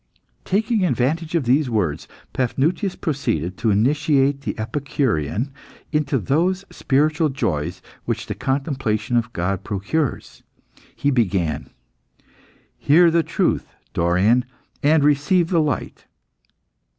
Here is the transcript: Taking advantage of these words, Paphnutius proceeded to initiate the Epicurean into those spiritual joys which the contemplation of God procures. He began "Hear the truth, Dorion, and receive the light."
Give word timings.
Taking 0.45 0.83
advantage 0.83 1.35
of 1.35 1.43
these 1.43 1.69
words, 1.69 2.07
Paphnutius 2.33 2.95
proceeded 2.95 3.55
to 3.59 3.69
initiate 3.69 4.41
the 4.41 4.57
Epicurean 4.57 5.51
into 5.91 6.17
those 6.17 6.65
spiritual 6.71 7.29
joys 7.29 7.83
which 8.05 8.25
the 8.25 8.33
contemplation 8.33 9.15
of 9.15 9.31
God 9.31 9.63
procures. 9.63 10.41
He 10.95 11.11
began 11.11 11.69
"Hear 12.79 13.11
the 13.11 13.21
truth, 13.21 13.67
Dorion, 13.93 14.43
and 14.81 15.03
receive 15.03 15.51
the 15.51 15.61
light." 15.61 16.07